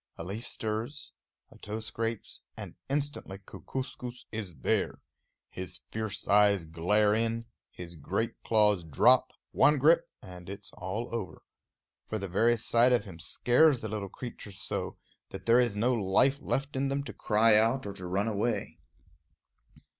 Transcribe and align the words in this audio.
A 0.17 0.23
leaf 0.23 0.47
stirs, 0.47 1.11
a 1.51 1.59
toe 1.59 1.79
scrapes, 1.79 2.39
and 2.57 2.73
instantly 2.89 3.37
Kookooskoos 3.37 4.25
is 4.31 4.55
there. 4.55 4.97
His 5.51 5.81
fierce 5.91 6.27
eyes 6.27 6.65
glare 6.65 7.13
in; 7.13 7.45
his 7.69 7.93
great 7.95 8.33
claws 8.41 8.83
drop; 8.83 9.31
one 9.51 9.77
grip, 9.77 10.09
and 10.19 10.49
it's 10.49 10.71
all 10.73 11.13
over. 11.13 11.43
For 12.07 12.17
the 12.17 12.27
very 12.27 12.57
sight 12.57 12.91
of 12.91 13.05
him 13.05 13.19
scares 13.19 13.81
the 13.81 13.89
little 13.89 14.09
creatures 14.09 14.59
so, 14.59 14.97
that 15.29 15.45
there 15.45 15.59
is 15.59 15.75
no 15.75 15.93
life 15.93 16.39
left 16.41 16.75
in 16.75 16.87
them 16.87 17.03
to 17.03 17.13
cry 17.13 17.55
out 17.55 17.85
or 17.85 17.93
to 17.93 18.07
run 18.07 18.27
away. 18.27 18.79